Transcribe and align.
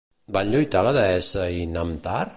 Van 0.37 0.53
lluitar 0.55 0.81
la 0.87 0.95
deessa 0.99 1.47
i 1.61 1.71
Namtar? 1.77 2.23